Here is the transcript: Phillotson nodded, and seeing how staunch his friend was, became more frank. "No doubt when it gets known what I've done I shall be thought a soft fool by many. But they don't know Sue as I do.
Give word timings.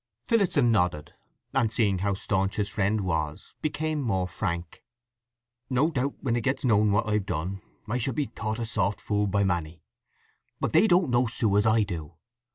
Phillotson 0.27 0.71
nodded, 0.71 1.13
and 1.53 1.71
seeing 1.71 1.99
how 1.99 2.15
staunch 2.15 2.55
his 2.55 2.69
friend 2.69 3.01
was, 3.01 3.53
became 3.61 4.01
more 4.01 4.27
frank. 4.27 4.83
"No 5.69 5.91
doubt 5.91 6.15
when 6.21 6.35
it 6.35 6.41
gets 6.41 6.65
known 6.65 6.91
what 6.91 7.07
I've 7.07 7.27
done 7.27 7.61
I 7.87 7.99
shall 7.99 8.15
be 8.15 8.25
thought 8.25 8.57
a 8.57 8.65
soft 8.65 8.99
fool 8.99 9.27
by 9.27 9.43
many. 9.43 9.83
But 10.59 10.73
they 10.73 10.87
don't 10.87 11.11
know 11.11 11.27
Sue 11.27 11.55
as 11.55 11.67
I 11.67 11.83
do. 11.83 12.15